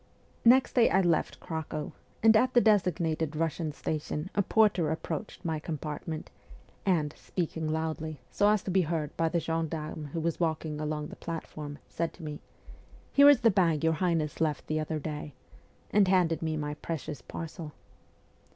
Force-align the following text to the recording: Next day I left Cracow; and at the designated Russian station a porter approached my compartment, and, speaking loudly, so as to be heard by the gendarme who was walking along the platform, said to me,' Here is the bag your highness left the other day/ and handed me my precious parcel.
Next 0.43 0.73
day 0.73 0.89
I 0.89 1.01
left 1.01 1.39
Cracow; 1.39 1.91
and 2.23 2.35
at 2.35 2.55
the 2.55 2.59
designated 2.59 3.35
Russian 3.35 3.71
station 3.71 4.31
a 4.33 4.41
porter 4.41 4.89
approached 4.89 5.45
my 5.45 5.59
compartment, 5.59 6.31
and, 6.87 7.13
speaking 7.15 7.67
loudly, 7.71 8.19
so 8.31 8.49
as 8.49 8.63
to 8.63 8.71
be 8.71 8.81
heard 8.81 9.15
by 9.15 9.29
the 9.29 9.39
gendarme 9.39 10.05
who 10.13 10.19
was 10.19 10.39
walking 10.39 10.81
along 10.81 11.09
the 11.09 11.15
platform, 11.15 11.77
said 11.87 12.13
to 12.13 12.23
me,' 12.23 12.39
Here 13.13 13.29
is 13.29 13.41
the 13.41 13.51
bag 13.51 13.83
your 13.83 13.93
highness 13.93 14.41
left 14.41 14.65
the 14.65 14.79
other 14.79 14.97
day/ 14.97 15.35
and 15.91 16.07
handed 16.07 16.41
me 16.41 16.57
my 16.57 16.73
precious 16.73 17.21
parcel. 17.21 17.71